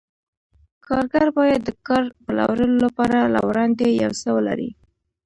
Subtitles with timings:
[0.85, 4.69] کارګر باید د کار پلورلو لپاره له وړاندې یو څه ولري